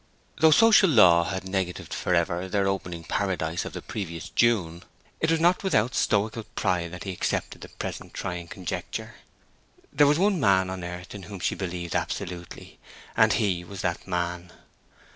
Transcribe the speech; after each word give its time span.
Though 0.39 0.49
social 0.49 0.89
law 0.89 1.25
had 1.25 1.47
negatived 1.47 1.93
forever 1.93 2.49
their 2.49 2.65
opening 2.67 3.03
paradise 3.03 3.65
of 3.65 3.73
the 3.73 3.83
previous 3.83 4.29
June, 4.29 4.81
it 5.19 5.29
was 5.29 5.39
not 5.39 5.61
without 5.63 5.93
stoical 5.93 6.41
pride 6.55 6.89
that 6.93 7.03
he 7.03 7.11
accepted 7.11 7.61
the 7.61 7.69
present 7.69 8.11
trying 8.11 8.47
conjuncture. 8.47 9.13
There 9.93 10.07
was 10.07 10.17
one 10.17 10.39
man 10.39 10.71
on 10.71 10.83
earth 10.83 11.13
in 11.13 11.21
whom 11.29 11.39
she 11.39 11.53
believed 11.53 11.95
absolutely, 11.95 12.79
and 13.15 13.33
he 13.33 13.63
was 13.63 13.81
that 13.81 14.07
man. 14.07 14.51